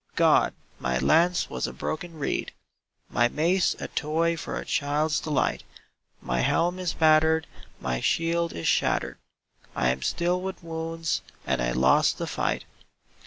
[0.15, 2.53] God, my lance was a broken reed.
[3.11, 5.61] My mace a toy for a child's delight.
[6.23, 7.45] My helm is battered,
[7.79, 9.19] my shield is shattered,
[9.75, 12.65] I am stiff with wounds, and I lost the fight.